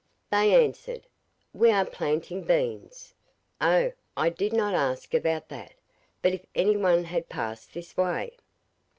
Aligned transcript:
They 0.31 0.55
answered: 0.65 1.05
'We 1.53 1.69
are 1.73 1.85
planting 1.85 2.41
beans.' 2.43 3.13
'Oh! 3.61 3.91
I 4.17 4.29
did 4.29 4.51
not 4.51 4.73
ask 4.73 5.13
about 5.13 5.49
that; 5.49 5.75
but 6.23 6.33
if 6.33 6.43
anyone 6.55 7.03
had 7.03 7.29
passed 7.29 7.75
this 7.75 7.95
way. 7.95 8.35